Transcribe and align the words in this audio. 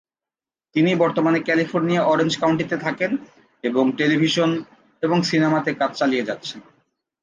তিনি 0.75 0.91
বর্তমানে 0.95 1.39
California 1.39 2.03
Orange 2.03 2.33
কাউন্টিতে 2.37 2.77
থাকেন 2.77 3.11
এবং 3.63 3.83
টেলিভিশন 3.91 4.49
এবং 5.03 5.17
সিনেমাতে 5.23 5.71
কাজ 5.73 5.91
চালিয়ে 5.97 6.27
যাচ্ছেন। 6.27 6.59